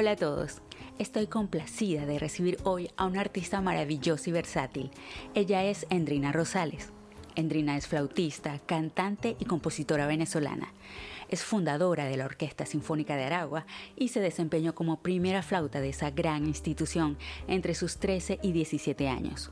Hola 0.00 0.12
a 0.12 0.16
todos. 0.16 0.58
Estoy 1.00 1.26
complacida 1.26 2.06
de 2.06 2.20
recibir 2.20 2.58
hoy 2.62 2.88
a 2.96 3.04
una 3.04 3.20
artista 3.20 3.60
maravillosa 3.60 4.30
y 4.30 4.32
versátil. 4.32 4.90
Ella 5.34 5.64
es 5.64 5.88
Endrina 5.90 6.30
Rosales. 6.30 6.92
Endrina 7.34 7.76
es 7.76 7.88
flautista, 7.88 8.60
cantante 8.64 9.34
y 9.40 9.44
compositora 9.44 10.06
venezolana. 10.06 10.72
Es 11.28 11.42
fundadora 11.42 12.04
de 12.04 12.16
la 12.16 12.26
Orquesta 12.26 12.64
Sinfónica 12.64 13.16
de 13.16 13.24
Aragua 13.24 13.66
y 13.96 14.10
se 14.10 14.20
desempeñó 14.20 14.72
como 14.72 15.02
primera 15.02 15.42
flauta 15.42 15.80
de 15.80 15.88
esa 15.88 16.12
gran 16.12 16.46
institución 16.46 17.18
entre 17.48 17.74
sus 17.74 17.96
13 17.96 18.38
y 18.40 18.52
17 18.52 19.08
años. 19.08 19.50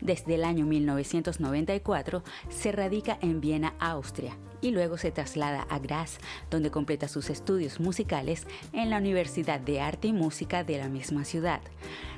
Desde 0.00 0.34
el 0.34 0.44
año 0.44 0.66
1994 0.66 2.22
se 2.48 2.72
radica 2.72 3.18
en 3.20 3.40
Viena, 3.40 3.74
Austria, 3.78 4.36
y 4.60 4.70
luego 4.70 4.96
se 4.96 5.10
traslada 5.10 5.66
a 5.68 5.78
Graz, 5.78 6.18
donde 6.50 6.70
completa 6.70 7.08
sus 7.08 7.30
estudios 7.30 7.80
musicales 7.80 8.46
en 8.72 8.90
la 8.90 8.98
Universidad 8.98 9.60
de 9.60 9.80
Arte 9.80 10.08
y 10.08 10.12
Música 10.12 10.64
de 10.64 10.78
la 10.78 10.88
misma 10.88 11.24
ciudad, 11.24 11.60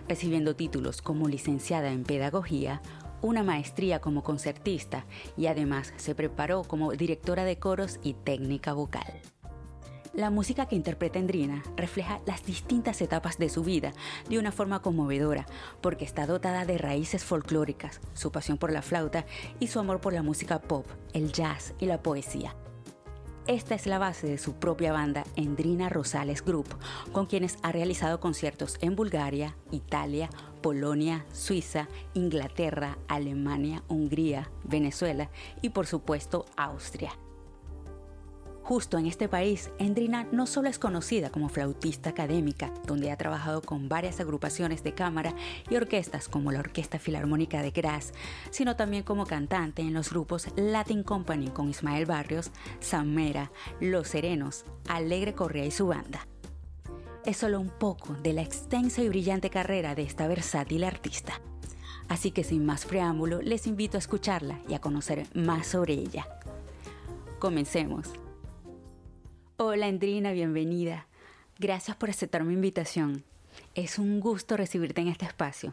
recibiendo 0.09 0.55
títulos 0.55 1.03
como 1.03 1.29
licenciada 1.29 1.91
en 1.91 2.05
Pedagogía, 2.05 2.81
una 3.23 3.43
maestría 3.43 4.01
como 4.01 4.23
concertista 4.23 5.05
y 5.37 5.47
además 5.47 5.93
se 5.97 6.15
preparó 6.15 6.63
como 6.63 6.93
directora 6.93 7.45
de 7.45 7.59
coros 7.59 7.99
y 8.03 8.15
técnica 8.15 8.73
vocal. 8.73 9.21
La 10.17 10.31
música 10.31 10.65
que 10.65 10.77
interpreta 10.77 11.19
Endrina 11.19 11.63
refleja 11.77 12.23
las 12.25 12.43
distintas 12.43 13.03
etapas 13.03 13.37
de 13.37 13.51
su 13.51 13.63
vida 13.63 13.93
de 14.31 14.39
una 14.39 14.51
forma 14.51 14.81
conmovedora, 14.81 15.45
porque 15.83 16.07
está 16.07 16.25
dotada 16.25 16.65
de 16.65 16.79
raíces 16.79 17.23
folclóricas, 17.23 18.01
su 18.15 18.33
pasión 18.33 18.57
por 18.57 18.73
la 18.73 18.81
flauta 18.81 19.27
y 19.61 19.67
su 19.67 19.79
amor 19.79 20.01
por 20.01 20.15
la 20.15 20.23
música 20.23 20.59
pop, 20.59 20.87
el 21.13 21.33
jazz 21.33 21.75
y 21.81 21.85
la 21.85 22.03
poesía. 22.03 22.57
Esta 23.47 23.75
es 23.75 23.87
la 23.87 23.99
base 23.99 24.27
de 24.27 24.39
su 24.39 24.55
propia 24.55 24.91
banda 24.91 25.23
Endrina 25.37 25.91
Rosales 25.91 26.43
Group, 26.43 26.75
con 27.13 27.27
quienes 27.27 27.59
ha 27.63 27.71
realizado 27.71 28.19
conciertos 28.19 28.79
en 28.81 28.97
Bulgaria, 28.97 29.55
Italia, 29.71 30.31
Polonia, 30.63 31.27
Suiza, 31.35 31.89
Inglaterra, 32.15 32.97
Alemania, 33.07 33.83
Hungría, 33.89 34.51
Venezuela 34.65 35.29
y 35.61 35.69
por 35.69 35.87
supuesto 35.87 36.47
Austria. 36.57 37.13
Justo 38.67 38.99
en 38.99 39.07
este 39.07 39.29
país, 39.29 39.71
Endrina 39.79 40.27
no 40.33 40.45
solo 40.45 40.69
es 40.69 40.81
conocida 40.81 41.31
como 41.31 41.49
flautista 41.49 42.11
académica, 42.11 42.75
donde 42.85 43.13
ha 43.13 43.17
trabajado 43.17 43.63
con 43.63 43.89
varias 43.89 44.19
agrupaciones 44.19 44.83
de 44.83 44.93
cámara 44.93 45.37
y 45.71 45.77
orquestas 45.77 46.29
como 46.29 46.51
la 46.51 46.59
Orquesta 46.59 46.99
Filarmónica 46.99 47.63
de 47.63 47.71
Graz, 47.71 48.13
sino 48.51 48.75
también 48.75 49.05
como 49.05 49.25
cantante 49.25 49.83
en 49.83 49.95
los 49.95 50.11
grupos 50.11 50.49
Latin 50.57 51.05
Company 51.05 51.51
con 51.51 51.71
Ismael 51.71 52.07
Barrios, 52.07 52.51
Samera, 52.81 53.53
Los 53.81 54.09
Serenos, 54.09 54.65
Alegre 54.89 55.33
Correa 55.33 55.65
y 55.65 55.71
su 55.71 55.87
banda. 55.87 56.27
Es 57.25 57.37
solo 57.37 57.61
un 57.61 57.71
poco 57.71 58.15
de 58.15 58.33
la 58.33 58.43
extensa 58.43 59.01
y 59.01 59.09
brillante 59.09 59.49
carrera 59.49 59.95
de 59.95 60.03
esta 60.03 60.27
versátil 60.27 60.83
artista. 60.83 61.41
Así 62.09 62.33
que 62.33 62.43
sin 62.43 62.67
más 62.67 62.85
preámbulo, 62.85 63.41
les 63.43 63.69
invito 63.69 63.97
a 63.97 64.01
escucharla 64.01 64.59
y 64.69 64.75
a 64.75 64.81
conocer 64.81 65.29
más 65.35 65.69
sobre 65.69 65.93
ella. 65.95 66.27
Comencemos. 67.39 68.11
Hola 69.59 69.89
Endrina, 69.89 70.33
bienvenida. 70.33 71.07
Gracias 71.59 71.97
por 71.97 72.11
aceptar 72.11 72.45
mi 72.45 72.53
invitación. 72.53 73.25
Es 73.75 73.99
un 73.99 74.21
gusto 74.21 74.59
recibirte 74.59 75.01
en 75.01 75.09
este 75.09 75.25
espacio. 75.25 75.73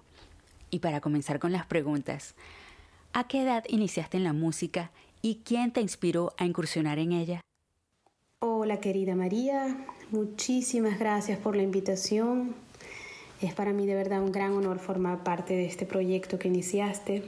Y 0.69 0.79
para 0.79 1.01
comenzar 1.01 1.37
con 1.37 1.51
las 1.51 1.65
preguntas, 1.65 2.33
¿a 3.11 3.27
qué 3.27 3.41
edad 3.41 3.65
iniciaste 3.67 4.15
en 4.15 4.23
la 4.23 4.31
música 4.31 4.91
y 5.21 5.41
quién 5.43 5.73
te 5.73 5.81
inspiró 5.81 6.33
a 6.37 6.45
incursionar 6.45 6.97
en 6.97 7.11
ella? 7.11 7.41
Hola 8.39 8.79
querida 8.79 9.15
María, 9.15 9.85
muchísimas 10.11 10.97
gracias 10.97 11.37
por 11.37 11.57
la 11.57 11.63
invitación. 11.63 12.55
Es 13.41 13.53
para 13.53 13.73
mí 13.73 13.85
de 13.85 13.95
verdad 13.95 14.21
un 14.21 14.31
gran 14.31 14.53
honor 14.53 14.79
formar 14.79 15.25
parte 15.25 15.55
de 15.55 15.65
este 15.65 15.85
proyecto 15.85 16.39
que 16.39 16.47
iniciaste. 16.47 17.25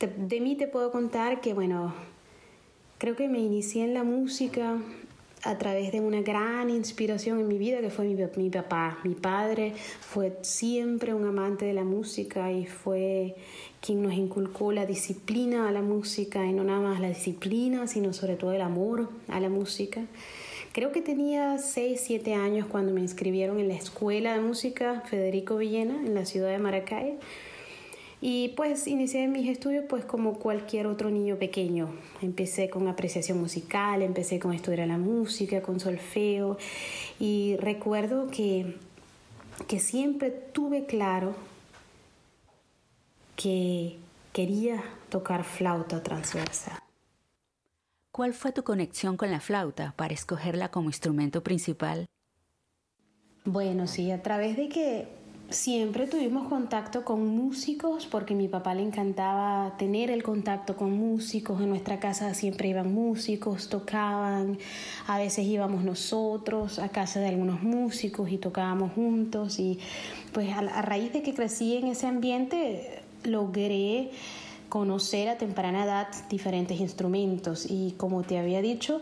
De, 0.00 0.40
mí 0.40 0.56
te 0.56 0.68
puedo 0.68 0.90
contar 0.90 1.42
que, 1.42 1.52
bueno, 1.52 1.94
Creo 2.98 3.14
que 3.14 3.28
me 3.28 3.40
inicié 3.40 3.84
en 3.84 3.92
la 3.92 4.04
música 4.04 4.78
a 5.42 5.58
través 5.58 5.92
de 5.92 6.00
una 6.00 6.22
gran 6.22 6.70
inspiración 6.70 7.38
en 7.38 7.46
mi 7.46 7.58
vida 7.58 7.80
que 7.80 7.90
fue 7.90 8.06
mi, 8.06 8.50
papá. 8.50 8.98
Mi 9.04 9.14
padre 9.14 9.74
fue 10.00 10.38
siempre 10.40 11.12
un 11.12 11.26
amante 11.26 11.66
de 11.66 11.74
la 11.74 11.84
música 11.84 12.50
y 12.50 12.64
fue 12.64 13.36
quien 13.82 14.02
nos 14.02 14.14
inculcó 14.14 14.72
la 14.72 14.86
disciplina 14.86 15.68
a 15.68 15.72
la 15.72 15.82
música 15.82 16.46
y 16.46 16.54
no 16.54 16.64
nada 16.64 16.80
más 16.80 16.98
la 16.98 17.08
disciplina, 17.08 17.86
sino 17.86 18.14
sobre 18.14 18.36
todo 18.36 18.52
el 18.52 18.62
amor 18.62 19.10
a 19.28 19.40
la 19.40 19.50
música. 19.50 20.00
Creo 20.72 20.90
que 20.90 21.02
tenía 21.02 21.58
6, 21.58 22.00
7 22.02 22.32
años 22.32 22.66
cuando 22.66 22.92
me 22.92 23.02
inscribieron 23.02 23.60
en 23.60 23.68
la 23.68 23.74
Escuela 23.74 24.32
de 24.32 24.40
Música 24.40 25.02
Federico 25.02 25.58
Villena 25.58 25.94
en 25.94 26.14
la 26.14 26.24
ciudad 26.24 26.50
de 26.50 26.58
Maracay 26.58 27.18
y 28.20 28.48
pues 28.56 28.86
inicié 28.86 29.28
mis 29.28 29.48
estudios 29.48 29.84
pues 29.88 30.04
como 30.04 30.38
cualquier 30.38 30.86
otro 30.86 31.10
niño 31.10 31.36
pequeño. 31.36 31.90
Empecé 32.22 32.70
con 32.70 32.88
apreciación 32.88 33.38
musical, 33.38 34.02
empecé 34.02 34.38
con 34.38 34.52
estudiar 34.52 34.88
la 34.88 34.98
música, 34.98 35.62
con 35.62 35.80
solfeo 35.80 36.56
y 37.20 37.56
recuerdo 37.56 38.28
que, 38.28 38.76
que 39.68 39.80
siempre 39.80 40.30
tuve 40.30 40.86
claro 40.86 41.34
que 43.36 43.96
quería 44.32 44.82
tocar 45.10 45.44
flauta 45.44 46.02
transversa. 46.02 46.82
¿Cuál 48.10 48.32
fue 48.32 48.50
tu 48.50 48.64
conexión 48.64 49.18
con 49.18 49.30
la 49.30 49.40
flauta 49.40 49.92
para 49.94 50.14
escogerla 50.14 50.70
como 50.70 50.88
instrumento 50.88 51.42
principal? 51.42 52.06
Bueno, 53.44 53.86
sí, 53.86 54.10
a 54.10 54.22
través 54.22 54.56
de 54.56 54.70
que 54.70 55.06
siempre 55.50 56.06
tuvimos 56.06 56.48
contacto 56.48 57.04
con 57.04 57.26
músicos 57.26 58.06
porque 58.06 58.34
a 58.34 58.36
mi 58.36 58.48
papá 58.48 58.74
le 58.74 58.82
encantaba 58.82 59.76
tener 59.76 60.10
el 60.10 60.22
contacto 60.22 60.76
con 60.76 60.92
músicos. 60.92 61.60
En 61.60 61.68
nuestra 61.68 62.00
casa 62.00 62.34
siempre 62.34 62.68
iban 62.68 62.92
músicos, 62.92 63.68
tocaban. 63.68 64.58
A 65.06 65.18
veces 65.18 65.46
íbamos 65.46 65.84
nosotros 65.84 66.78
a 66.78 66.88
casa 66.88 67.20
de 67.20 67.28
algunos 67.28 67.62
músicos 67.62 68.30
y 68.30 68.38
tocábamos 68.38 68.92
juntos. 68.92 69.58
Y 69.58 69.78
pues 70.32 70.50
a, 70.52 70.58
a 70.58 70.82
raíz 70.82 71.12
de 71.12 71.22
que 71.22 71.34
crecí 71.34 71.76
en 71.76 71.88
ese 71.88 72.06
ambiente, 72.06 73.02
logré 73.24 74.10
conocer 74.68 75.28
a 75.28 75.38
temprana 75.38 75.84
edad 75.84 76.08
diferentes 76.28 76.80
instrumentos. 76.80 77.66
Y 77.70 77.94
como 77.96 78.22
te 78.22 78.38
había 78.38 78.60
dicho, 78.60 79.00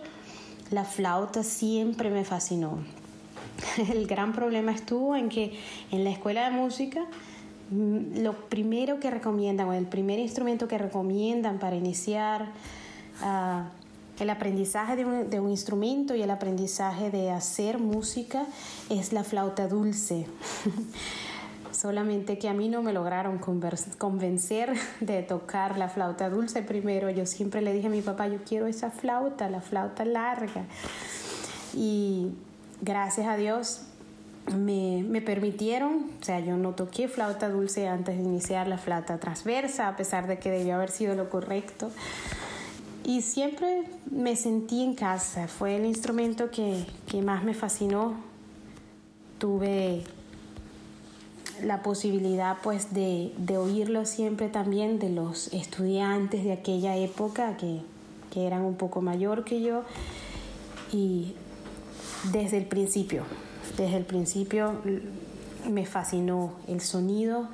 la 0.70 0.84
flauta 0.84 1.42
siempre 1.42 2.10
me 2.10 2.24
fascinó 2.24 2.78
el 3.92 4.06
gran 4.06 4.32
problema 4.32 4.72
estuvo 4.72 5.16
en 5.16 5.28
que 5.28 5.58
en 5.90 6.04
la 6.04 6.10
escuela 6.10 6.48
de 6.48 6.56
música 6.56 7.04
mm, 7.70 8.22
lo 8.22 8.34
primero 8.48 9.00
que 9.00 9.10
recomiendan, 9.10 9.68
o 9.68 9.72
el 9.72 9.86
primer 9.86 10.18
instrumento 10.18 10.68
que 10.68 10.78
recomiendan 10.78 11.58
para 11.58 11.76
iniciar 11.76 12.48
ah, 13.22 13.68
el 14.18 14.30
aprendizaje 14.30 14.96
de 14.96 15.04
un, 15.04 15.30
de 15.30 15.40
un, 15.40 15.50
instrumento 15.50 16.14
y 16.14 16.22
el 16.22 16.30
aprendizaje 16.30 17.10
de 17.10 17.30
hacer 17.30 17.78
música 17.78 18.46
es 18.90 19.12
la 19.12 19.24
flauta 19.24 19.66
dulce. 19.66 20.26
Solamente 21.72 22.38
que 22.38 22.48
a 22.48 22.54
mí 22.54 22.68
no 22.68 22.82
me 22.82 22.92
lograron 22.92 23.38
convencer 23.98 24.72
de 25.00 25.22
tocar 25.22 25.76
la 25.76 25.88
flauta 25.88 26.30
dulce 26.30 26.62
primero. 26.62 27.10
Yo 27.10 27.26
siempre 27.26 27.60
le 27.60 27.72
dije 27.72 27.88
a 27.88 27.90
mi 27.90 28.00
papá, 28.00 28.28
yo 28.28 28.38
quiero 28.46 28.68
esa 28.68 28.90
flauta, 28.90 29.50
la 29.50 29.60
flauta 29.60 30.04
larga. 30.04 30.64
Y 31.74 32.30
gracias 32.80 33.26
a 33.26 33.36
Dios 33.36 33.82
me, 34.54 35.02
me, 35.02 35.22
permitieron, 35.22 36.10
o 36.20 36.24
sea, 36.24 36.40
yo 36.40 36.56
no 36.56 36.72
toqué 36.72 37.08
flauta 37.08 37.48
dulce 37.48 37.88
antes 37.88 38.16
de 38.16 38.22
iniciar 38.22 38.68
la 38.68 38.78
flauta 38.78 39.18
transversa, 39.18 39.88
a 39.88 39.96
pesar 39.96 40.26
de 40.26 40.38
que 40.38 40.50
debió 40.50 40.74
haber 40.74 40.90
sido 40.90 41.14
lo 41.14 41.30
correcto. 41.30 41.90
Y 43.04 43.22
siempre 43.22 43.84
me 44.10 44.36
sentí 44.36 44.82
en 44.82 44.94
casa, 44.94 45.48
fue 45.48 45.76
el 45.76 45.84
instrumento 45.84 46.50
que, 46.50 46.84
que 47.06 47.22
más 47.22 47.44
me 47.44 47.54
fascinó 47.54 48.14
tuve 49.38 50.02
la 51.62 51.82
posibilidad 51.82 52.56
pues 52.62 52.94
de, 52.94 53.32
oírlo 53.58 54.06
siempre 54.06 54.48
también 54.48 54.98
de 54.98 55.10
los 55.10 55.52
estudiantes 55.52 56.44
de 56.44 56.52
aquella 56.52 56.96
época 56.96 57.56
que, 57.56 57.80
que 58.32 58.46
eran 58.46 58.62
un 58.62 58.76
poco 58.76 59.00
mayor 59.00 59.44
que 59.44 59.60
yo 59.60 59.82
y 60.92 61.34
desde 62.32 62.58
el 62.58 62.66
principio, 62.66 63.24
desde 63.76 63.96
el 63.96 64.04
principio 64.04 64.74
me 65.68 65.86
fascinó 65.86 66.52
el 66.68 66.80
sonido 66.80 67.48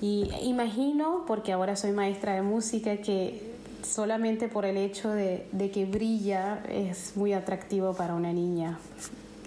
y 0.00 0.30
imagino, 0.42 1.24
porque 1.26 1.52
ahora 1.52 1.76
soy 1.76 1.92
maestra 1.92 2.34
de 2.34 2.42
música, 2.42 2.96
que 2.98 3.50
solamente 3.82 4.48
por 4.48 4.64
el 4.64 4.76
hecho 4.76 5.10
de, 5.10 5.46
que 5.72 5.84
brilla 5.84 6.62
es 6.68 7.16
muy 7.16 7.32
atractivo 7.32 7.94
para 7.94 8.14
una 8.14 8.32
niña 8.32 8.78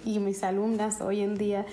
y 0.04 0.18
mis 0.18 0.42
alumnas 0.42 1.00
hoy 1.00 1.20
en 1.20 1.36
día 1.36 1.64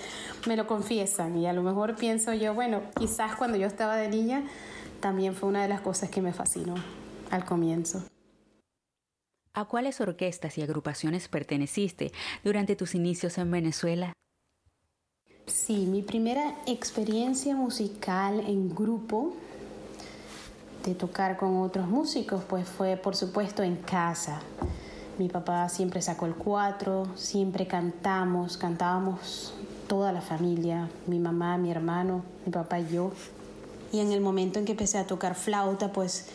me 0.46 0.56
lo 0.56 0.66
confiesan 0.66 1.36
y 1.36 1.46
a 1.46 1.52
lo 1.52 1.62
mejor 1.62 1.96
pienso 1.96 2.32
yo, 2.32 2.54
bueno, 2.54 2.80
quizás 2.98 3.36
cuando 3.36 3.58
yo 3.58 3.66
estaba 3.66 3.96
de 3.96 4.08
niña 4.08 4.42
también 5.00 5.34
fue 5.34 5.48
una 5.48 5.62
de 5.62 5.68
las 5.68 5.80
cosas 5.80 6.08
que 6.08 6.22
me 6.22 6.32
fascinó 6.32 6.74
al 7.30 7.44
comienzo. 7.44 8.02
¿A 9.54 9.66
cuáles 9.66 10.00
orquestas 10.00 10.56
y 10.56 10.62
agrupaciones 10.62 11.28
perteneciste 11.28 12.10
durante 12.42 12.74
tus 12.74 12.94
inicios 12.94 13.36
en 13.36 13.50
Venezuela? 13.50 14.14
Sí, 15.44 15.84
mi 15.84 16.00
primera 16.00 16.56
experiencia 16.66 17.54
musical 17.54 18.40
en 18.40 18.74
grupo 18.74 19.34
de 20.86 20.94
tocar 20.94 21.36
con 21.36 21.58
otros 21.58 21.86
músicos 21.86 22.42
pues 22.48 22.66
fue 22.66 22.96
por 22.96 23.14
supuesto 23.14 23.62
en 23.62 23.76
casa. 23.76 24.40
Mi 25.18 25.28
papá 25.28 25.68
siempre 25.68 26.00
sacó 26.00 26.24
el 26.24 26.34
cuatro, 26.34 27.06
siempre 27.14 27.66
cantamos, 27.66 28.56
cantábamos 28.56 29.52
toda 29.86 30.12
la 30.12 30.22
familia, 30.22 30.88
mi 31.06 31.18
mamá, 31.18 31.58
mi 31.58 31.70
hermano, 31.70 32.22
mi 32.46 32.52
papá 32.52 32.80
y 32.80 32.88
yo. 32.94 33.12
Y 33.92 34.00
en 34.00 34.12
el 34.12 34.22
momento 34.22 34.58
en 34.58 34.64
que 34.64 34.72
empecé 34.72 34.96
a 34.96 35.06
tocar 35.06 35.34
flauta, 35.34 35.92
pues 35.92 36.30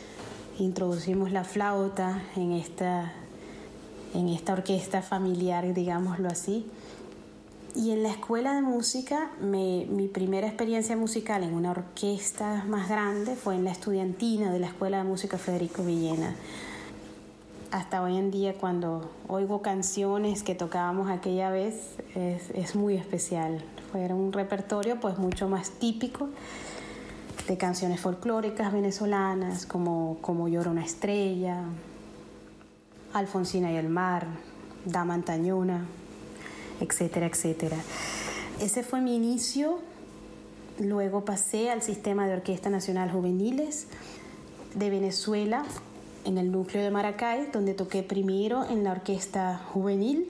introducimos 0.59 1.31
la 1.31 1.43
flauta 1.43 2.21
en 2.35 2.51
esta, 2.51 3.13
en 4.13 4.29
esta 4.29 4.53
orquesta 4.53 5.01
familiar, 5.01 5.73
digámoslo 5.73 6.27
así. 6.27 6.65
Y 7.75 7.91
en 7.91 8.03
la 8.03 8.09
escuela 8.09 8.55
de 8.55 8.61
música, 8.61 9.31
mi 9.39 10.09
primera 10.11 10.47
experiencia 10.47 10.97
musical 10.97 11.43
en 11.43 11.53
una 11.53 11.71
orquesta 11.71 12.65
más 12.67 12.89
grande 12.89 13.35
fue 13.35 13.55
en 13.55 13.65
la 13.65 13.71
estudiantina 13.71 14.51
de 14.51 14.59
la 14.59 14.67
Escuela 14.67 14.97
de 14.97 15.03
Música 15.03 15.37
Federico 15.37 15.83
Villena 15.83 16.35
hasta 17.71 18.01
hoy 18.01 18.17
en 18.17 18.31
día 18.31 18.53
cuando 18.53 19.09
oigo 19.27 19.61
canciones 19.61 20.43
que 20.43 20.55
tocábamos 20.55 21.09
aquella 21.09 21.49
vez 21.49 21.95
es, 22.15 22.75
muy 22.75 22.95
especial. 22.95 23.61
Fue 23.91 24.05
un 24.13 24.33
repertorio 24.33 24.99
pues 24.99 25.17
mucho 25.17 25.49
más 25.49 25.71
típico 25.71 26.29
de 27.47 27.57
canciones 27.57 27.99
folclóricas 27.99 28.71
venezolanas 28.73 29.65
como 29.65 30.17
Como 30.21 30.47
llora 30.47 30.71
una 30.71 30.83
estrella, 30.83 31.61
Alfonsina 33.13 33.71
y 33.71 33.77
el 33.77 33.89
mar, 33.89 34.27
Dama 34.85 35.13
Antañona, 35.13 35.85
etcétera, 36.79 37.25
etcétera. 37.25 37.77
Ese 38.59 38.83
fue 38.83 39.01
mi 39.01 39.15
inicio. 39.15 39.79
Luego 40.79 41.25
pasé 41.25 41.71
al 41.71 41.81
sistema 41.81 42.27
de 42.27 42.33
Orquesta 42.33 42.69
Nacional 42.69 43.11
Juveniles 43.11 43.87
de 44.75 44.89
Venezuela 44.89 45.63
en 46.25 46.37
el 46.37 46.51
núcleo 46.51 46.83
de 46.83 46.91
Maracay, 46.91 47.49
donde 47.51 47.73
toqué 47.73 48.03
primero 48.03 48.65
en 48.69 48.83
la 48.83 48.91
orquesta 48.91 49.59
juvenil 49.73 50.29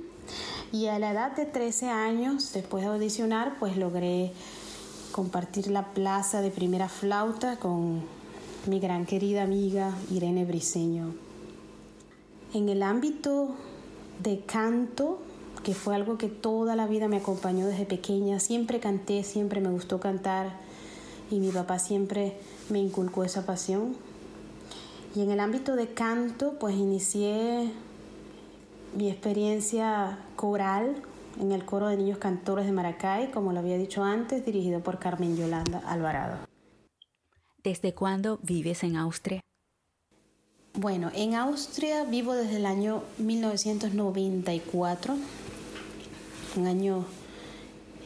y 0.72 0.88
a 0.88 1.00
la 1.00 1.12
edad 1.12 1.31
de 1.36 1.46
13 1.46 1.90
años, 1.90 2.54
después 2.54 2.84
de 2.84 2.90
audicionar, 2.90 3.56
pues 3.60 3.78
logré 3.78 4.31
compartir 5.18 5.72
la 5.72 5.96
plaza 5.96 6.42
de 6.42 6.52
primera 6.52 6.90
flauta 6.90 7.58
con 7.58 8.04
mi 8.68 8.80
gran 8.80 9.08
querida 9.08 9.42
amiga 9.42 9.92
Irene 10.12 10.46
Briseño. 10.46 11.16
En 12.54 12.69
el 12.69 12.84
ámbito 12.84 13.50
de 14.22 14.42
canto, 14.42 15.18
que 15.64 15.74
fue 15.74 15.96
algo 15.96 16.19
que 16.19 16.28
toda 16.28 16.75
la 16.75 16.86
vida 16.86 17.08
me 17.08 17.18
acompañó 17.18 17.66
desde 17.66 17.88
pequeña, 17.88 18.40
siempre 18.40 18.80
canté, 18.80 19.24
siempre 19.24 19.60
me 19.60 19.72
gustó 19.72 20.00
cantar 20.00 20.52
y 21.31 21.40
mi 21.40 21.50
papá 21.50 21.80
siempre 21.80 22.38
me 22.69 22.78
inculcó 22.78 23.24
esa 23.24 23.44
pasión. 23.44 23.96
Y 25.16 25.22
en 25.22 25.31
el 25.31 25.40
ámbito 25.40 25.75
de 25.75 25.88
canto, 25.96 26.60
pues 26.60 26.75
inicié 26.75 27.72
mi 28.96 29.10
experiencia 29.10 30.19
coral 30.36 31.02
en 31.39 31.51
el 31.51 31.66
coro 31.66 31.88
de 31.88 31.98
niños 31.98 32.18
cantores 32.18 32.66
de 32.66 32.72
Maracay, 32.72 33.31
como 33.31 33.54
lo 33.54 33.60
había 33.60 33.78
dicho 33.78 34.04
antes, 34.04 34.45
dirigido 34.45 34.81
por 34.81 35.00
Carmen 35.00 35.38
Yolanda 35.38 35.80
Alvarado. 35.86 36.38
¿Desde 37.63 37.94
cuándo 37.94 38.39
vives 38.44 38.84
en 38.84 38.95
Austria? 38.95 39.42
Bueno, 40.74 41.12
en 41.16 41.34
Austria 41.36 42.04
vivo 42.04 42.34
desde 42.34 42.57
el 42.57 42.66
año 42.66 43.04
1994, 43.18 45.16
un 46.56 46.68
año 46.68 47.06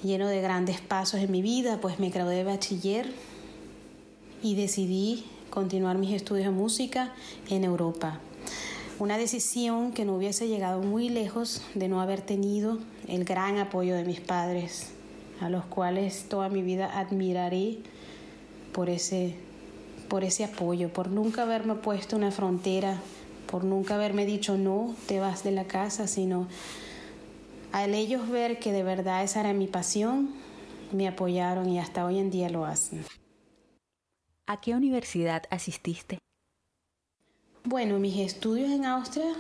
lleno 0.04 0.28
de 0.28 0.42
grandes 0.42 0.82
pasos 0.82 1.20
en 1.20 1.32
mi 1.32 1.42
vida, 1.42 1.80
pues 1.82 2.00
me 2.00 2.10
gradué 2.10 2.36
de 2.36 2.44
bachiller 2.44 3.12
y 4.42 4.56
decidí 4.56 5.26
continuar 5.50 5.98
mis 5.98 6.14
estudios 6.14 6.46
de 6.46 6.52
música 6.52 7.14
en 7.50 7.64
Europa. 7.64 8.20
Una 9.02 9.18
decisión 9.18 9.94
que 9.94 10.06
no 10.06 10.16
hubiese 10.16 10.48
llegado 10.48 10.84
muy 10.84 11.10
lejos 11.10 11.64
de 11.74 11.88
no 11.88 12.02
haber 12.02 12.22
tenido 12.22 12.78
el 13.08 13.26
gran 13.26 13.58
apoyo 13.58 13.96
de 13.96 14.06
mis 14.06 14.20
padres, 14.20 14.92
a 15.40 15.50
los 15.50 15.66
cuales 15.66 16.30
toda 16.30 16.50
mi 16.50 16.62
vida 16.62 17.00
admiraré 17.00 17.80
por 18.72 18.92
ese, 18.92 19.34
por 20.08 20.24
ese 20.24 20.44
apoyo, 20.44 20.94
por 20.94 21.10
nunca 21.10 21.42
haberme 21.42 21.74
puesto 21.74 22.16
una 22.16 22.30
frontera, 22.30 23.02
por 23.48 23.64
nunca 23.64 23.96
haberme 23.96 24.28
dicho 24.28 24.56
no, 24.56 24.96
te 25.08 25.20
vas 25.20 25.44
de 25.44 25.50
la 25.50 25.64
casa, 25.64 26.06
sino 26.06 26.48
al 27.72 27.96
ellos 27.96 28.30
ver 28.30 28.60
que 28.60 28.72
de 28.72 28.84
verdad 28.84 29.24
esa 29.24 29.40
era 29.40 29.54
mi 29.54 29.66
pasión, 29.66 30.30
me 30.92 31.08
apoyaron 31.08 31.68
y 31.70 31.80
hasta 31.80 32.06
hoy 32.06 32.20
en 32.20 32.30
día 32.30 32.52
lo 32.52 32.66
hacen. 32.66 33.04
¿A 34.46 34.62
qué 34.62 34.76
universidad 34.76 35.46
asististe? 35.50 36.20
Bueno, 37.72 38.00
mis 38.00 38.18
estudios 38.18 38.70
en 38.70 38.84
Austria 38.84 39.34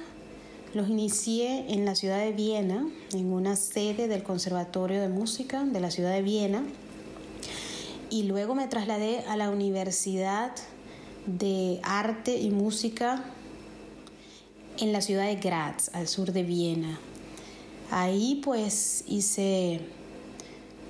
los 0.73 0.87
inicié 0.87 1.65
en 1.73 1.83
la 1.83 1.95
ciudad 1.95 2.19
de 2.19 2.31
Viena, 2.31 2.87
en 3.11 3.33
una 3.33 3.57
sede 3.57 4.07
del 4.07 4.23
Conservatorio 4.23 5.01
de 5.01 5.09
Música 5.09 5.65
de 5.65 5.81
la 5.81 5.91
ciudad 5.91 6.13
de 6.13 6.21
Viena, 6.21 6.63
y 8.09 8.23
luego 8.23 8.55
me 8.55 8.67
trasladé 8.67 9.19
a 9.27 9.35
la 9.35 9.49
Universidad 9.49 10.53
de 11.25 11.81
Arte 11.83 12.37
y 12.37 12.51
Música 12.51 13.21
en 14.79 14.93
la 14.93 15.01
ciudad 15.01 15.25
de 15.25 15.35
Graz, 15.35 15.93
al 15.93 16.07
sur 16.07 16.31
de 16.31 16.43
Viena. 16.43 17.01
Ahí 17.89 18.39
pues 18.45 19.03
hice 19.07 19.81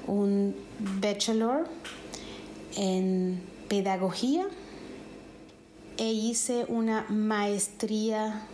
un 0.06 0.56
bachelor 1.02 1.68
en 2.78 3.42
pedagogía 3.68 4.48
e 5.98 6.12
hice 6.12 6.66
una 6.68 7.06
maestría 7.10 8.48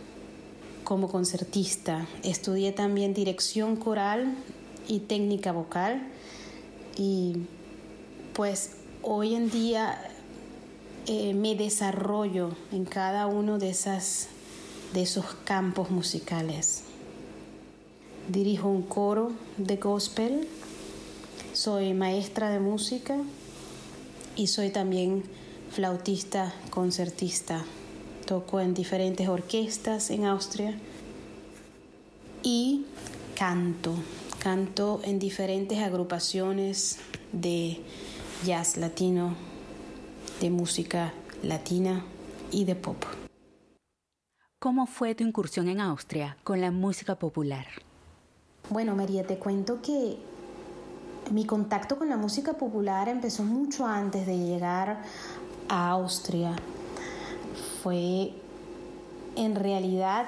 como 0.84 1.08
concertista. 1.08 2.06
Estudié 2.22 2.72
también 2.72 3.14
dirección 3.14 3.76
coral 3.76 4.34
y 4.86 5.00
técnica 5.00 5.52
vocal 5.52 6.08
y 6.96 7.36
pues 8.32 8.76
hoy 9.02 9.34
en 9.34 9.50
día 9.50 9.98
eh, 11.06 11.34
me 11.34 11.54
desarrollo 11.54 12.50
en 12.72 12.84
cada 12.84 13.26
uno 13.26 13.58
de, 13.58 13.70
esas, 13.70 14.28
de 14.92 15.02
esos 15.02 15.24
campos 15.44 15.90
musicales. 15.90 16.84
Dirijo 18.28 18.68
un 18.68 18.82
coro 18.82 19.32
de 19.56 19.76
gospel, 19.76 20.48
soy 21.52 21.94
maestra 21.94 22.50
de 22.50 22.60
música 22.60 23.16
y 24.36 24.48
soy 24.48 24.70
también 24.70 25.22
flautista 25.70 26.52
concertista. 26.70 27.64
Toco 28.26 28.60
en 28.60 28.74
diferentes 28.74 29.28
orquestas 29.28 30.10
en 30.10 30.24
Austria 30.24 30.78
y 32.42 32.86
canto. 33.34 33.94
Canto 34.38 35.00
en 35.04 35.18
diferentes 35.18 35.78
agrupaciones 35.78 36.98
de 37.32 37.80
jazz 38.44 38.76
latino, 38.76 39.34
de 40.40 40.50
música 40.50 41.12
latina 41.42 42.04
y 42.50 42.64
de 42.64 42.74
pop. 42.74 43.04
¿Cómo 44.60 44.86
fue 44.86 45.14
tu 45.14 45.24
incursión 45.24 45.68
en 45.68 45.80
Austria 45.80 46.36
con 46.44 46.60
la 46.60 46.70
música 46.70 47.16
popular? 47.16 47.66
Bueno, 48.70 48.94
María, 48.94 49.26
te 49.26 49.38
cuento 49.38 49.80
que 49.80 50.18
mi 51.30 51.44
contacto 51.44 51.98
con 51.98 52.08
la 52.08 52.16
música 52.16 52.54
popular 52.54 53.08
empezó 53.08 53.42
mucho 53.44 53.86
antes 53.86 54.26
de 54.26 54.36
llegar 54.38 55.02
a 55.68 55.90
Austria. 55.90 56.54
Fue 57.82 58.32
en 59.36 59.54
realidad 59.54 60.26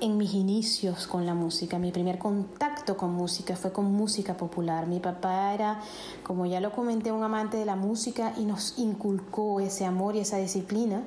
en 0.00 0.16
mis 0.16 0.34
inicios 0.34 1.06
con 1.06 1.26
la 1.26 1.34
música. 1.34 1.78
Mi 1.78 1.90
primer 1.90 2.18
contacto 2.18 2.96
con 2.96 3.12
música 3.12 3.56
fue 3.56 3.72
con 3.72 3.92
música 3.92 4.36
popular. 4.36 4.86
Mi 4.86 5.00
papá 5.00 5.54
era, 5.54 5.80
como 6.22 6.46
ya 6.46 6.60
lo 6.60 6.72
comenté, 6.72 7.10
un 7.10 7.22
amante 7.22 7.56
de 7.56 7.64
la 7.64 7.76
música 7.76 8.32
y 8.36 8.44
nos 8.44 8.78
inculcó 8.78 9.60
ese 9.60 9.84
amor 9.84 10.14
y 10.16 10.20
esa 10.20 10.36
disciplina. 10.36 11.02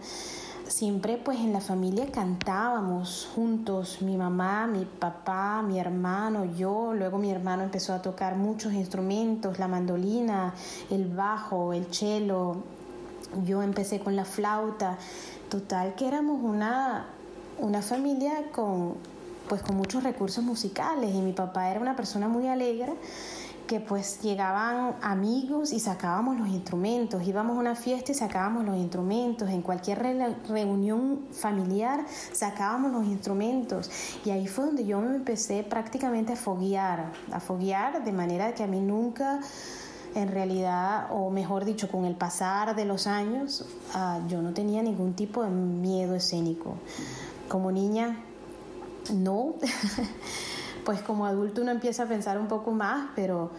Siempre 0.67 1.17
pues 1.17 1.39
en 1.39 1.51
la 1.51 1.59
familia 1.59 2.05
cantábamos 2.11 3.29
juntos, 3.35 4.01
mi 4.01 4.15
mamá, 4.15 4.67
mi 4.67 4.85
papá, 4.85 5.61
mi 5.61 5.79
hermano, 5.79 6.45
yo. 6.45 6.93
Luego 6.93 7.17
mi 7.17 7.29
hermano 7.29 7.63
empezó 7.63 7.93
a 7.93 8.01
tocar 8.01 8.35
muchos 8.35 8.73
instrumentos, 8.73 9.59
la 9.59 9.67
mandolina, 9.67 10.53
el 10.89 11.13
bajo, 11.13 11.73
el 11.73 11.93
cello. 11.93 12.63
Yo 13.45 13.61
empecé 13.61 13.99
con 13.99 14.15
la 14.15 14.25
flauta. 14.25 14.97
Total 15.49 15.95
que 15.95 16.07
éramos 16.07 16.39
una 16.41 17.07
una 17.61 17.81
familia 17.81 18.51
con, 18.51 18.95
pues, 19.47 19.61
con 19.61 19.77
muchos 19.77 20.03
recursos 20.03 20.43
musicales 20.43 21.13
y 21.13 21.21
mi 21.21 21.31
papá 21.31 21.69
era 21.69 21.79
una 21.79 21.95
persona 21.95 22.27
muy 22.27 22.47
alegre 22.47 22.93
que 23.67 23.79
pues 23.79 24.21
llegaban 24.21 24.95
amigos 25.01 25.71
y 25.71 25.79
sacábamos 25.79 26.37
los 26.37 26.49
instrumentos, 26.49 27.25
íbamos 27.25 27.55
a 27.55 27.59
una 27.59 27.75
fiesta 27.75 28.11
y 28.11 28.15
sacábamos 28.15 28.65
los 28.65 28.75
instrumentos, 28.75 29.49
en 29.49 29.61
cualquier 29.61 29.99
reunión 30.49 31.21
familiar 31.31 32.05
sacábamos 32.33 32.91
los 32.91 33.05
instrumentos. 33.05 33.89
Y 34.25 34.31
ahí 34.31 34.47
fue 34.47 34.65
donde 34.65 34.85
yo 34.85 34.99
me 34.99 35.15
empecé 35.15 35.63
prácticamente 35.63 36.33
a 36.33 36.35
foguear, 36.35 37.13
a 37.31 37.39
foguear 37.39 38.03
de 38.03 38.11
manera 38.11 38.53
que 38.53 38.63
a 38.63 38.67
mí 38.67 38.81
nunca 38.81 39.39
en 40.15 40.29
realidad, 40.29 41.07
o 41.11 41.29
mejor 41.29 41.65
dicho, 41.65 41.89
con 41.89 42.05
el 42.05 42.15
pasar 42.15 42.75
de 42.75 42.85
los 42.85 43.07
años, 43.07 43.65
ah, 43.93 44.19
yo 44.27 44.41
no 44.41 44.53
tenía 44.53 44.83
ningún 44.83 45.13
tipo 45.13 45.43
de 45.43 45.49
miedo 45.49 46.15
escénico. 46.15 46.75
Como 47.47 47.71
niña, 47.71 48.17
no. 49.13 49.55
pues 50.85 51.01
como 51.01 51.25
adulto 51.25 51.61
uno 51.61 51.71
empieza 51.71 52.03
a 52.03 52.05
pensar 52.07 52.37
un 52.39 52.47
poco 52.47 52.71
más, 52.71 53.09
pero, 53.15 53.51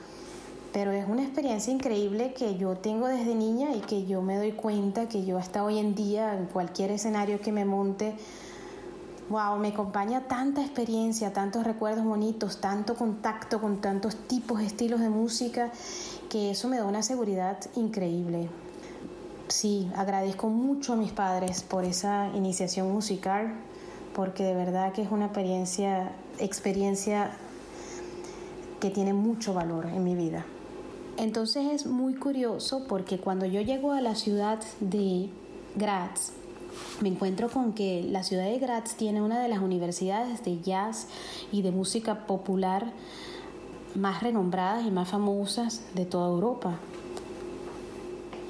pero 0.73 0.91
es 0.93 1.09
una 1.09 1.23
experiencia 1.23 1.73
increíble 1.73 2.35
que 2.35 2.57
yo 2.57 2.77
tengo 2.77 3.07
desde 3.07 3.35
niña 3.35 3.75
y 3.75 3.81
que 3.81 4.07
yo 4.07 4.23
me 4.23 4.37
doy 4.37 4.53
cuenta 4.53 5.09
que 5.09 5.25
yo 5.25 5.39
hasta 5.39 5.65
hoy 5.65 5.79
en 5.79 5.95
día, 5.95 6.37
en 6.37 6.47
cualquier 6.47 6.91
escenario 6.91 7.41
que 7.41 7.53
me 7.53 7.65
monte, 7.65 8.17
wow, 9.29 9.59
me 9.59 9.69
acompaña 9.69 10.23
tanta 10.29 10.61
experiencia, 10.61 11.33
tantos 11.33 11.65
recuerdos 11.65 12.05
bonitos, 12.05 12.61
tanto 12.61 12.95
contacto 12.95 13.61
con 13.61 13.81
tantos 13.81 14.17
tipos, 14.27 14.61
estilos 14.61 15.01
de 15.01 15.09
música, 15.09 15.73
que 16.33 16.51
eso 16.51 16.67
me 16.67 16.79
da 16.79 16.87
una 16.87 17.03
seguridad 17.03 17.59
increíble. 17.77 18.49
Sí, 19.49 19.91
agradezco 19.95 20.49
mucho 20.49 20.95
a 20.95 20.97
mis 20.97 21.13
padres 21.13 21.63
por 21.63 21.85
esa 21.85 22.31
iniciación 22.35 22.91
musical 22.91 23.53
porque 24.15 24.43
de 24.43 24.55
verdad 24.55 24.95
que 24.95 25.03
es 25.03 25.11
una 25.11 25.27
experiencia, 25.27 26.13
experiencia 26.39 27.33
que 28.81 28.89
tiene 28.89 29.13
mucho 29.13 29.53
valor 29.53 29.85
en 29.85 30.03
mi 30.05 30.15
vida. 30.15 30.47
Entonces 31.19 31.67
es 31.71 31.85
muy 31.85 32.15
curioso 32.15 32.87
porque 32.89 33.19
cuando 33.19 33.45
yo 33.45 33.61
llego 33.61 33.93
a 33.93 34.01
la 34.01 34.15
ciudad 34.15 34.59
de 34.81 35.29
Graz, 35.77 36.33
me 37.03 37.11
encuentro 37.11 37.51
con 37.51 37.75
que 37.75 38.05
la 38.05 38.23
ciudad 38.23 38.45
de 38.45 38.59
Graz 38.59 38.95
tiene 38.95 39.21
una 39.21 39.39
de 39.39 39.49
las 39.49 39.59
universidades 39.59 40.43
de 40.43 40.63
jazz 40.63 41.09
y 41.53 41.61
de 41.61 41.73
música 41.73 42.27
popular 42.27 42.91
más 43.95 44.23
renombradas 44.23 44.87
y 44.87 44.91
más 44.91 45.09
famosas 45.09 45.83
de 45.95 46.07
toda 46.07 46.29
Europa. 46.29 46.79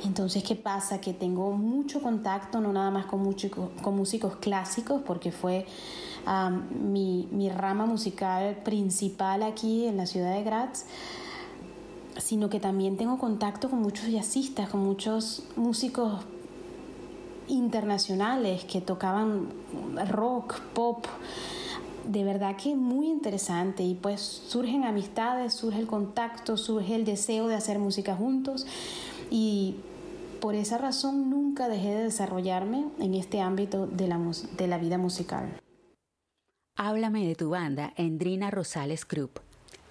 Entonces, 0.05 0.43
¿qué 0.43 0.57
pasa? 0.57 1.01
Que 1.01 1.13
tengo 1.13 1.53
mucho 1.53 2.03
contacto, 2.03 2.61
no 2.61 2.73
nada 2.73 2.91
más 2.91 3.07
con, 3.07 3.35
con 3.83 3.97
músicos 3.97 4.37
clásicos, 4.37 5.01
porque 5.03 5.31
fue 5.31 5.67
mi, 6.71 7.29
mi, 7.31 7.49
rama 7.51 7.87
musical 7.87 8.57
principal 8.65 9.43
aquí 9.43 9.87
en 9.87 9.97
la 9.97 10.07
ciudad 10.07 10.35
de 10.35 10.43
Graz, 10.43 10.87
sino 12.19 12.49
que 12.49 12.61
también 12.61 12.97
tengo 12.97 13.19
contacto 13.19 13.71
con 13.71 13.81
muchos 13.81 14.09
jazzistas, 14.09 14.69
con 14.69 14.85
muchos 14.85 15.45
músicos 15.57 16.25
internacionales 17.49 18.65
que 18.65 18.81
tocaban 18.81 19.49
rock, 20.09 20.61
pop. 20.75 21.07
De 22.07 22.25
verdad 22.25 22.57
que 22.57 22.73
es 22.73 22.77
muy 22.77 23.07
interesante 23.07 23.83
y 23.83 23.95
pues 23.95 24.21
surgen 24.21 24.85
amistades, 24.85 25.55
surge 25.55 25.79
el 25.79 25.87
contacto, 25.87 26.57
surge 26.57 26.95
el 26.95 27.05
deseo 27.05 27.47
de 27.47 27.55
hacer 27.55 27.79
música 27.79 28.17
juntos 28.17 28.67
y 29.31 29.77
por 30.41 30.55
esa 30.55 30.79
razón 30.79 31.31
nunca 31.31 31.69
dejé 31.69 31.95
de 31.95 32.05
desarrollarme 32.05 32.87
en 32.99 33.15
este 33.15 33.41
ámbito 33.41 33.87
de 33.87 34.09
la, 34.09 34.21
de 34.57 34.67
la 34.67 34.79
vida 34.79 34.99
musical. 34.99 35.61
Háblame 36.77 37.27
de 37.27 37.37
tu 37.37 37.51
banda, 37.51 37.93
Endrina 37.97 38.51
Rosales 38.51 39.07
Group. 39.07 39.41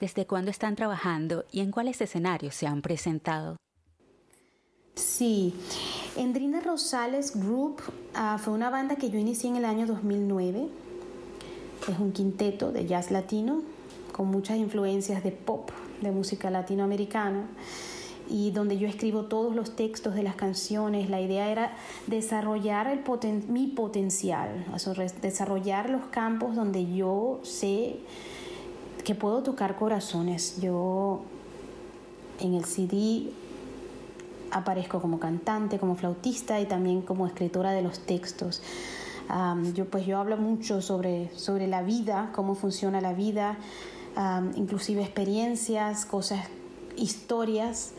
¿Desde 0.02 0.26
cuándo 0.26 0.52
están 0.52 0.76
trabajando 0.76 1.46
y 1.52 1.62
en 1.62 1.72
cuáles 1.72 2.02
escenarios 2.02 2.56
se 2.56 2.68
han 2.68 2.82
presentado? 2.82 3.56
Sí, 4.96 5.54
Endrina 6.18 6.60
Rosales 6.60 7.40
Group 7.40 7.82
ah, 8.14 8.38
fue 8.44 8.54
una 8.54 8.70
banda 8.70 8.96
que 8.96 9.10
yo 9.10 9.18
inicié 9.20 9.50
en 9.50 9.56
el 9.56 9.66
año 9.66 9.86
2009. 9.86 10.68
Es 11.88 12.00
un 12.00 12.12
quinteto 12.12 12.72
de 12.72 12.86
jazz 12.86 13.12
latino 13.12 13.62
con 14.12 14.28
muchas 14.28 14.58
influencias 14.58 15.24
de 15.24 15.32
pop, 15.32 15.72
de 16.02 16.12
música 16.12 16.52
latinoamericana 16.52 17.48
y 18.30 18.52
donde 18.52 18.78
yo 18.78 18.88
escribo 18.88 19.26
todos 19.26 19.56
los 19.56 19.76
textos 19.76 20.16
de 20.16 20.24
las 20.24 20.36
canciones. 20.36 21.10
La 21.10 21.20
idea 21.20 21.50
era 21.52 21.76
desarrollar 22.08 23.04
mi 23.48 23.68
potencial, 23.68 24.66
desarrollar 25.22 25.90
los 25.90 26.06
campos 26.06 26.56
donde 26.56 26.94
yo 26.94 27.40
sé 27.44 27.98
que 29.04 29.16
puedo 29.16 29.44
tocar 29.44 29.76
corazones. 29.76 30.62
Yo 30.62 31.22
en 32.40 32.54
el 32.54 32.66
CD 32.66 33.32
aparezco 34.52 35.02
como 35.02 35.20
cantante, 35.20 35.80
como 35.80 35.96
flautista 35.96 36.60
y 36.60 36.66
también 36.66 37.02
como 37.02 37.26
escritora 37.26 37.72
de 37.72 37.82
los 37.82 38.00
textos. 38.00 38.62
Yo 39.74 39.86
pues 39.86 40.06
yo 40.06 40.18
hablo 40.18 40.38
mucho 40.38 40.82
sobre, 40.82 41.30
sobre 41.38 41.68
la 41.68 41.84
vida, 41.84 42.32
cómo 42.34 42.56
funciona 42.56 43.02
la 43.02 43.14
vida, 43.14 43.58
inclusive 44.56 45.02
experiencias, 45.02 46.06
cosas, 46.06 46.48
historias 46.98 47.94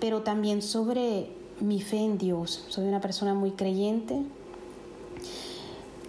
pero 0.00 0.22
también 0.22 0.62
sobre 0.62 1.30
mi 1.60 1.80
fe 1.80 1.98
en 1.98 2.18
Dios. 2.18 2.64
Soy 2.68 2.86
una 2.86 3.00
persona 3.00 3.34
muy 3.34 3.52
creyente 3.52 4.22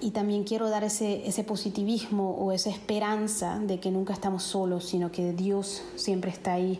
y 0.01 0.11
también 0.11 0.43
quiero 0.43 0.69
dar 0.69 0.83
ese, 0.83 1.27
ese 1.27 1.43
positivismo 1.43 2.31
o 2.31 2.51
esa 2.51 2.69
esperanza 2.69 3.59
de 3.59 3.79
que 3.79 3.91
nunca 3.91 4.13
estamos 4.13 4.43
solos, 4.43 4.85
sino 4.85 5.11
que 5.11 5.33
Dios 5.33 5.83
siempre 5.95 6.31
está 6.31 6.53
ahí 6.53 6.79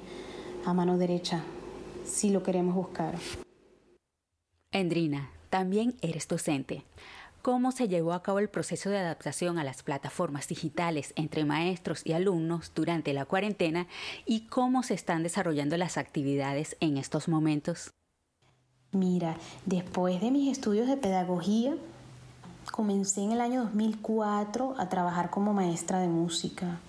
a 0.66 0.74
mano 0.74 0.98
derecha, 0.98 1.44
si 2.06 2.30
lo 2.30 2.44
queremos 2.44 2.76
buscar. 2.76 3.16
Endrina, 4.72 5.32
también 5.50 5.96
eres 6.02 6.28
docente 6.28 6.84
cómo 7.42 7.72
se 7.72 7.88
llevó 7.88 8.14
a 8.14 8.24
cabo 8.24 8.40
el 8.40 8.50
proceso 8.50 8.90
de 8.90 8.98
adaptación 8.98 9.60
a 9.60 9.64
las 9.64 9.84
plataformas 9.84 10.48
digitales 10.48 11.14
entre 11.16 11.46
maestros 11.46 12.02
y 12.06 12.14
alumnos 12.14 12.72
durante 12.76 13.14
la 13.14 13.26
cuarentena 13.26 13.88
y 14.26 14.48
cómo 14.48 14.84
se 14.84 14.94
están 14.94 15.24
desarrollando 15.24 15.78
las 15.78 15.98
actividades 15.98 16.78
en 16.80 16.98
estos 16.98 17.28
momentos. 17.28 17.92
Mira, 18.92 19.38
después 19.66 20.20
de 20.20 20.32
mis 20.32 20.52
estudios 20.52 20.88
de 20.88 20.98
pedagogía, 20.98 21.76
comencé 22.72 23.22
en 23.22 23.32
el 23.32 23.42
año 23.42 23.64
2004 23.66 24.76
a 24.80 24.90
trabajar 24.90 25.30
como 25.30 25.54
maestra 25.54 26.00
de 26.00 26.08
música. 26.08 26.80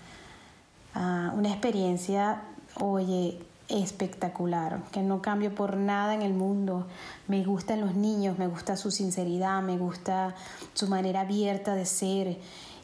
Ah, 0.95 1.33
una 1.37 1.51
experiencia, 1.51 2.43
oye, 2.81 3.39
espectacular, 3.71 4.83
que 4.91 5.03
no 5.03 5.23
cambio 5.23 5.55
por 5.55 5.77
nada 5.77 6.15
en 6.15 6.23
el 6.23 6.35
mundo. 6.35 6.87
Me 7.29 7.45
gustan 7.45 7.81
los 7.81 7.95
niños, 7.95 8.39
me 8.39 8.47
gusta 8.47 8.77
su 8.77 8.91
sinceridad, 8.91 9.63
me 9.63 9.79
gusta 9.79 10.35
su 10.75 10.89
manera 10.89 11.21
abierta 11.21 11.75
de 11.75 11.87
ser 11.87 12.39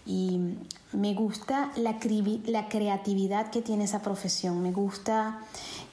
y 0.06 0.56
me 0.92 1.14
gusta 1.14 1.72
la, 1.76 1.96
la 2.46 2.68
creatividad 2.68 3.50
que 3.50 3.62
tiene 3.62 3.84
esa 3.84 4.02
profesión, 4.02 4.62
me 4.62 4.70
gusta 4.70 5.40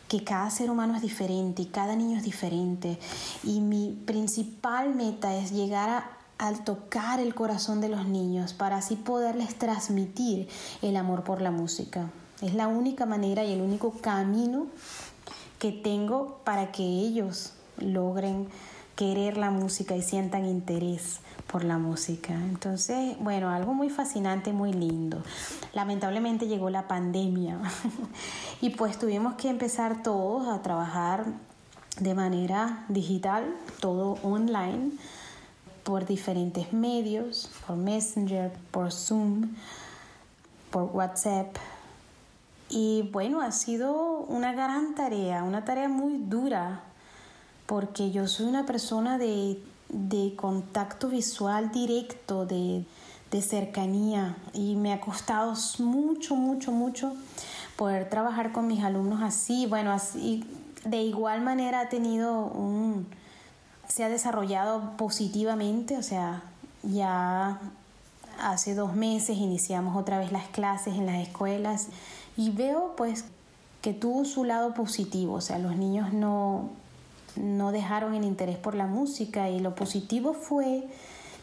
que 0.07 0.23
cada 0.23 0.50
ser 0.51 0.69
humano 0.69 0.95
es 0.95 1.01
diferente 1.01 1.63
y 1.63 1.65
cada 1.65 1.95
niño 1.95 2.17
es 2.17 2.23
diferente 2.23 3.00
y 3.43 3.62
mi 3.62 4.00
principal 4.05 4.93
meta 4.93 5.35
es 5.35 5.51
llegar 5.51 5.89
a, 5.89 6.09
al 6.38 6.63
tocar 6.63 7.19
el 7.19 7.33
corazón 7.33 7.81
de 7.81 7.89
los 7.89 8.05
niños 8.05 8.53
para 8.53 8.77
así 8.77 8.95
poderles 8.95 9.57
transmitir 9.57 10.47
el 10.81 10.97
amor 10.97 11.23
por 11.23 11.41
la 11.41 11.51
música. 11.51 12.12
Es 12.43 12.53
la 12.53 12.67
única 12.67 13.05
manera 13.05 13.45
y 13.45 13.53
el 13.53 13.62
único 13.62 13.91
camino 13.91 14.67
que 15.59 15.71
tengo 15.71 16.41
para 16.43 16.73
que 16.73 16.83
ellos 16.83 17.53
logren 17.77 18.50
querer 18.97 19.38
la 19.38 19.50
música 19.50 19.95
y 19.95 20.01
sientan 20.01 20.45
interés 20.45 21.21
por 21.50 21.63
la 21.63 21.77
música. 21.77 22.33
Entonces, 22.33 23.15
bueno, 23.21 23.50
algo 23.50 23.73
muy 23.73 23.89
fascinante, 23.89 24.51
muy 24.51 24.73
lindo. 24.73 25.23
Lamentablemente 25.71 26.47
llegó 26.47 26.69
la 26.69 26.85
pandemia 26.85 27.59
y 28.62 28.71
pues 28.71 29.00
tuvimos 29.00 29.35
que 29.35 29.50
empezar 29.50 30.03
todos 30.03 30.50
a 30.50 30.62
trabajar 30.62 31.23
de 31.97 32.13
manera 32.13 32.83
digital, 32.89 33.55
todo 33.79 34.17
online. 34.21 34.91
por 35.83 36.05
diferentes 36.05 36.73
medios, 36.73 37.50
por 37.65 37.77
Messenger, 37.77 38.51
por 38.71 38.91
Zoom, 38.91 39.55
por 40.71 40.83
WhatsApp. 40.93 41.57
Y 42.75 43.08
bueno, 43.12 43.39
ha 43.42 43.51
sido 43.51 44.25
una 44.27 44.51
gran 44.51 44.96
tarea, 44.96 45.44
una 45.44 45.63
tarea 45.63 45.88
muy 45.88 46.18
dura, 46.18 46.82
porque 47.68 48.10
yo 48.10 48.27
soy 48.27 48.48
una 48.48 48.65
persona 48.65 49.20
de, 49.20 49.60
contacto 50.36 51.08
visual 51.08 51.72
directo, 51.72 52.48
de, 52.48 52.84
de 53.30 53.42
cercanía, 53.44 54.38
y 54.53 54.74
me 54.74 54.92
ha 54.92 55.00
costado 55.00 55.53
mucho, 55.77 56.36
mucho, 56.36 56.72
mucho 56.72 57.13
poder 57.77 58.10
trabajar 58.10 58.51
con 58.51 58.65
mis 58.65 58.84
alumnos 58.84 59.22
así. 59.22 59.68
Bueno, 59.68 59.92
así 59.92 60.44
de 60.84 61.03
igual 61.03 61.42
manera 61.42 61.82
ha 61.82 61.89
tenido 61.89 62.46
un 62.46 63.06
se 63.88 64.03
ha 64.03 64.10
desarrollado 64.10 64.98
positivamente, 64.98 65.96
o 65.96 66.01
sea, 66.01 66.42
ya 66.82 67.60
hace 68.42 68.74
dos 68.74 68.96
meses 68.96 69.38
iniciamos 69.38 69.96
otra 69.96 70.18
vez 70.18 70.32
las 70.32 70.48
clases 70.48 70.96
en 70.96 71.06
las 71.06 71.22
escuelas 71.22 71.89
y 72.37 72.51
veo 72.51 72.93
pues 72.95 73.25
que 73.81 73.93
tuvo 73.93 74.25
su 74.25 74.43
lado 74.43 74.73
positivo, 74.73 75.35
o 75.35 75.41
sea, 75.41 75.59
los 75.59 75.75
niños 75.75 76.13
no, 76.13 76.69
no 77.35 77.71
dejaron 77.71 78.13
el 78.13 78.23
interés 78.23 78.57
por 78.57 78.75
la 78.75 78.87
música 78.87 79.49
y 79.49 79.59
lo 79.59 79.75
positivo 79.75 80.33
fue 80.33 80.87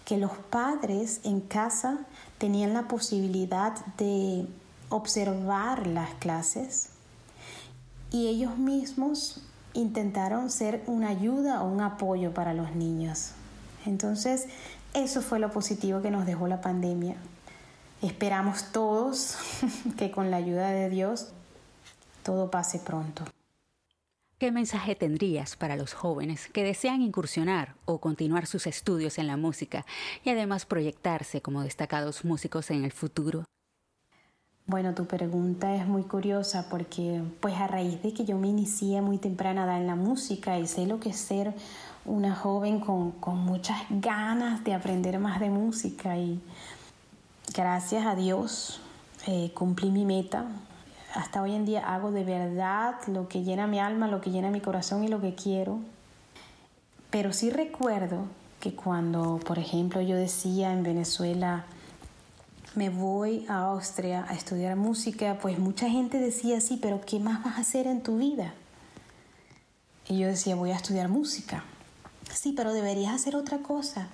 que 0.04 0.16
los 0.16 0.32
padres 0.32 1.20
en 1.24 1.40
casa 1.40 1.98
tenían 2.38 2.72
la 2.72 2.88
posibilidad 2.88 3.74
de 3.96 4.46
observar 4.88 5.86
las 5.86 6.14
clases 6.14 6.88
y 8.10 8.26
ellos 8.28 8.56
mismos 8.58 9.42
intentaron 9.72 10.50
ser 10.50 10.82
una 10.86 11.08
ayuda 11.08 11.62
o 11.62 11.68
un 11.68 11.80
apoyo 11.80 12.34
para 12.34 12.54
los 12.54 12.74
niños. 12.74 13.32
Entonces, 13.86 14.46
eso 14.94 15.22
fue 15.22 15.38
lo 15.38 15.50
positivo 15.50 16.02
que 16.02 16.10
nos 16.10 16.26
dejó 16.26 16.48
la 16.48 16.60
pandemia. 16.60 17.16
Esperamos 18.02 18.72
todos 18.72 19.36
que 19.98 20.10
con 20.10 20.30
la 20.30 20.38
ayuda 20.38 20.70
de 20.70 20.88
Dios 20.88 21.28
todo 22.22 22.50
pase 22.50 22.78
pronto. 22.78 23.24
¿Qué 24.38 24.50
mensaje 24.50 24.94
tendrías 24.94 25.54
para 25.54 25.76
los 25.76 25.92
jóvenes 25.92 26.48
que 26.48 26.64
desean 26.64 27.02
incursionar 27.02 27.74
o 27.84 28.00
continuar 28.00 28.46
sus 28.46 28.66
estudios 28.66 29.18
en 29.18 29.26
la 29.26 29.36
música 29.36 29.84
y 30.24 30.30
además 30.30 30.64
proyectarse 30.64 31.42
como 31.42 31.62
destacados 31.62 32.24
músicos 32.24 32.70
en 32.70 32.84
el 32.84 32.92
futuro? 32.92 33.44
Bueno, 34.70 34.94
tu 34.94 35.04
pregunta 35.04 35.74
es 35.74 35.86
muy 35.86 36.04
curiosa 36.04 36.68
porque 36.70 37.22
pues 37.40 37.54
a 37.56 37.66
raíz 37.66 38.00
de 38.02 38.14
que 38.14 38.24
yo 38.24 38.38
me 38.38 38.48
inicié 38.48 39.02
muy 39.02 39.18
temprana 39.18 39.76
en 39.76 39.86
la 39.86 39.96
música 39.96 40.58
y 40.58 40.66
sé 40.66 40.86
lo 40.86 41.00
que 41.00 41.10
es 41.10 41.16
ser 41.16 41.52
una 42.04 42.34
joven 42.34 42.80
con, 42.80 43.14
muchas 43.38 43.78
ganas 43.90 44.64
de 44.64 44.72
aprender 44.72 45.18
más 45.18 45.40
de 45.40 45.50
música 45.50 46.16
y 46.16 46.40
gracias 47.54 48.06
a 48.06 48.14
Dios 48.14 48.80
eh, 49.26 49.52
cumplí 49.54 49.90
mi 49.90 50.04
meta. 50.04 50.46
Hasta 51.14 51.42
hoy 51.42 51.54
en 51.54 51.66
día 51.66 51.92
hago 51.92 52.12
de 52.12 52.24
verdad 52.24 52.94
lo 53.08 53.28
que 53.28 53.42
llena 53.42 53.66
mi 53.66 53.80
alma, 53.80 54.06
lo 54.08 54.20
que 54.20 54.30
llena 54.30 54.50
mi 54.50 54.60
corazón 54.60 55.04
y 55.04 55.08
lo 55.08 55.20
que 55.20 55.34
quiero. 55.34 55.80
Pero 57.10 57.32
sí 57.32 57.50
recuerdo 57.50 58.26
que 58.60 58.74
cuando, 58.74 59.40
por 59.44 59.58
ejemplo, 59.58 60.00
yo 60.00 60.16
decía 60.16 60.72
en 60.72 60.82
Venezuela, 60.82 61.64
me 62.76 62.88
voy 62.88 63.44
a 63.48 63.62
Austria 63.64 64.24
a 64.28 64.34
estudiar 64.34 64.76
música, 64.76 65.38
pues 65.42 65.58
mucha 65.58 65.90
gente 65.90 66.18
decía, 66.18 66.60
sí, 66.60 66.78
pero 66.80 67.00
¿qué 67.00 67.18
más 67.18 67.42
vas 67.42 67.56
a 67.56 67.62
hacer 67.62 67.88
en 67.88 68.02
tu 68.02 68.18
vida? 68.18 68.54
Y 70.08 70.18
yo 70.18 70.28
decía, 70.28 70.54
voy 70.54 70.70
a 70.70 70.76
estudiar 70.76 71.08
música. 71.08 71.64
Sí, 72.32 72.52
pero 72.56 72.72
deberías 72.72 73.12
hacer 73.12 73.34
otra 73.34 73.58
cosa. 73.58 74.08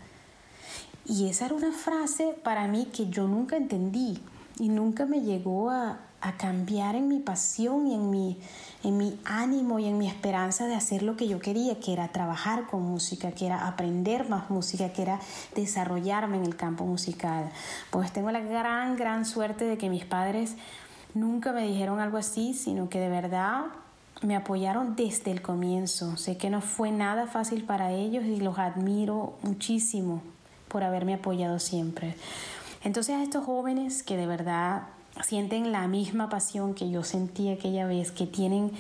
Y 1.09 1.29
esa 1.29 1.47
era 1.47 1.55
una 1.55 1.71
frase 1.71 2.37
para 2.43 2.67
mí 2.67 2.87
que 2.87 3.09
yo 3.09 3.29
nunca 3.29 3.57
entendí 3.57 4.19
y 4.59 4.69
nunca 4.69 5.07
me 5.07 5.21
llegó 5.21 5.71
a, 5.71 6.01
cambiar 6.39 6.97
en 6.97 7.07
mi 7.07 7.21
pasión 7.21 7.87
y 7.87 7.95
en 7.95 8.11
mi, 8.11 8.37
en 8.83 8.97
mi 8.97 9.17
ánimo 9.25 9.79
y 9.79 9.85
en 9.85 9.97
mi 9.97 10.09
esperanza 10.09 10.67
de 10.67 10.75
hacer 10.75 11.05
lo 11.05 11.17
que 11.17 11.29
yo 11.29 11.39
quería, 11.39 11.79
que 11.79 11.93
era 11.93 12.09
trabajar 12.09 12.67
con 12.67 12.83
música, 12.83 13.31
que 13.31 13.47
era 13.47 13.69
aprender 13.69 14.29
más 14.29 14.51
música, 14.51 14.89
que 14.89 15.03
era 15.03 15.21
desarrollarme 15.55 16.39
en 16.39 16.45
el 16.45 16.57
campo 16.57 16.85
musical. 16.85 17.53
Pues 17.93 18.13
tengo 18.13 18.33
la 18.33 18.41
gran, 18.41 18.97
gran 18.97 19.25
suerte 19.25 19.67
de 19.67 19.79
que 19.79 19.89
mis 19.89 20.05
padres 20.05 20.57
nunca 21.15 21.53
me 21.53 21.65
dijeron 21.65 22.01
algo 22.01 22.17
así, 22.17 22.55
sino 22.55 22.89
que 22.89 22.99
de 22.99 23.09
verdad 23.09 23.67
me 24.23 24.35
apoyaron 24.35 24.97
desde 24.97 25.31
el 25.31 25.43
comienzo. 25.43 26.17
Sé 26.17 26.37
que 26.39 26.51
no 26.51 26.61
fue 26.61 26.91
nada 26.91 27.29
fácil 27.29 27.63
para 27.63 27.93
ellos 27.93 28.25
y 28.25 28.41
los 28.41 28.59
admiro 28.59 29.39
muchísimo 29.43 30.23
por 30.69 30.83
haberme 30.83 31.15
apoyado 31.15 31.59
siempre. 31.59 32.15
Entonces 32.85 33.17
a 33.17 33.23
estos 33.23 33.45
jóvenes 33.45 34.03
que 34.03 34.17
de 34.17 34.27
verdad 34.27 34.83
sienten 35.25 35.73
la 35.73 35.89
misma 35.89 36.29
pasión 36.29 36.75
que 36.75 36.91
yo 36.91 37.03
sentí 37.03 37.49
aquella 37.51 37.87
vez, 37.87 38.11
que 38.11 38.27
tienen 38.27 38.73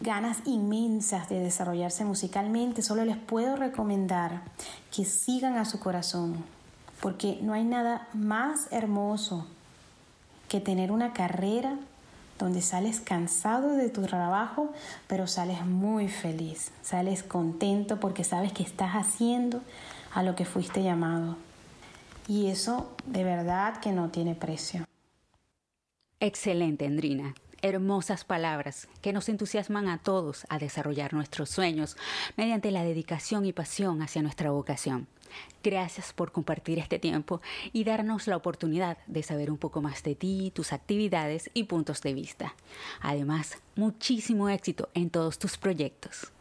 ganas 0.00 0.38
inmensas 0.44 1.28
de 1.28 1.40
desarrollarse 1.40 2.04
musicalmente, 2.04 2.82
solo 2.82 3.04
les 3.04 3.16
puedo 3.16 3.56
recomendar 3.56 4.42
que 4.94 5.04
sigan 5.04 5.56
a 5.56 5.64
su 5.64 5.80
corazón, 5.80 6.36
porque 7.00 7.38
no 7.42 7.54
hay 7.54 7.64
nada 7.64 8.08
más 8.12 8.68
hermoso 8.70 9.46
que 10.48 10.60
tener 10.60 10.92
una 10.92 11.12
carrera 11.12 11.76
donde 12.38 12.60
sales 12.60 13.00
cansado 13.00 13.70
de 13.76 13.88
tu 13.88 14.02
trabajo, 14.02 14.70
pero 15.06 15.26
sales 15.26 15.64
muy 15.64 16.08
feliz, 16.08 16.70
sales 16.82 17.22
contento 17.22 17.98
porque 17.98 18.24
sabes 18.24 18.52
que 18.52 18.62
estás 18.62 18.92
haciendo 18.92 19.62
a 20.16 20.22
lo 20.22 20.34
que 20.34 20.46
fuiste 20.46 20.82
llamado. 20.82 21.36
Y 22.26 22.46
eso 22.46 22.90
de 23.04 23.22
verdad 23.22 23.80
que 23.80 23.92
no 23.92 24.08
tiene 24.08 24.34
precio. 24.34 24.86
Excelente, 26.20 26.86
Endrina. 26.86 27.34
Hermosas 27.60 28.24
palabras 28.24 28.88
que 29.02 29.12
nos 29.12 29.28
entusiasman 29.28 29.88
a 29.88 29.98
todos 29.98 30.46
a 30.48 30.58
desarrollar 30.58 31.12
nuestros 31.12 31.50
sueños 31.50 31.98
mediante 32.36 32.70
la 32.70 32.82
dedicación 32.82 33.44
y 33.44 33.52
pasión 33.52 34.00
hacia 34.00 34.22
nuestra 34.22 34.50
vocación. 34.50 35.06
Gracias 35.62 36.14
por 36.14 36.32
compartir 36.32 36.78
este 36.78 36.98
tiempo 36.98 37.42
y 37.74 37.84
darnos 37.84 38.26
la 38.26 38.38
oportunidad 38.38 38.96
de 39.06 39.22
saber 39.22 39.50
un 39.50 39.58
poco 39.58 39.82
más 39.82 40.02
de 40.02 40.14
ti, 40.14 40.50
tus 40.54 40.72
actividades 40.72 41.50
y 41.52 41.64
puntos 41.64 42.00
de 42.00 42.14
vista. 42.14 42.54
Además, 43.02 43.58
muchísimo 43.74 44.48
éxito 44.48 44.88
en 44.94 45.10
todos 45.10 45.38
tus 45.38 45.58
proyectos. 45.58 46.32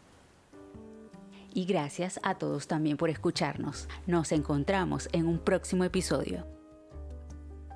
Y 1.56 1.66
gracias 1.66 2.20
a 2.22 2.36
todos 2.36 2.68
también 2.68 2.98
por 2.98 3.10
escucharnos. 3.10 3.88
Nos 4.06 4.32
encontramos 4.34 5.08
en 5.14 5.26
un 5.26 5.40
próximo 5.40 5.86
episodio. 5.86 6.46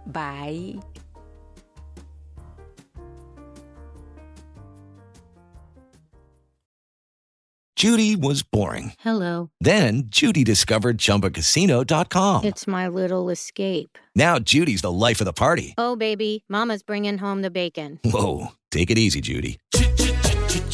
Bye. 0.05 0.79
Judy 7.79 8.17
was 8.17 8.43
boring. 8.43 8.91
Hello. 8.99 9.51
Then 9.61 10.09
Judy 10.09 10.43
discovered 10.43 10.97
chumbacasino.com. 10.97 12.43
It's 12.43 12.67
my 12.67 12.89
little 12.89 13.29
escape. 13.29 13.97
Now 14.13 14.37
Judy's 14.37 14.81
the 14.81 14.91
life 14.91 15.21
of 15.21 15.25
the 15.25 15.31
party. 15.31 15.75
Oh, 15.77 15.95
baby, 15.95 16.43
Mama's 16.49 16.83
bringing 16.83 17.17
home 17.17 17.41
the 17.41 17.49
bacon. 17.49 17.97
Whoa. 18.03 18.49
Take 18.69 18.91
it 18.91 18.97
easy, 18.97 19.21
Judy. 19.21 19.59